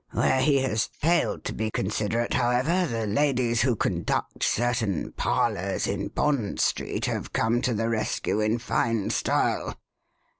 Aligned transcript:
Where 0.13 0.41
he 0.41 0.57
has 0.63 0.85
failed 0.87 1.43
to 1.43 1.53
be 1.53 1.69
considerate, 1.69 2.33
however, 2.33 2.87
the 2.87 3.05
ladies, 3.05 3.61
who 3.61 3.75
conduct 3.75 4.41
certain 4.41 5.11
'parlours' 5.11 5.85
in 5.85 6.07
Bond 6.07 6.59
Street, 6.59 7.05
have 7.05 7.33
come 7.33 7.61
to 7.61 7.75
the 7.75 7.87
rescue 7.87 8.39
in 8.39 8.57
fine 8.57 9.11
style." 9.11 9.75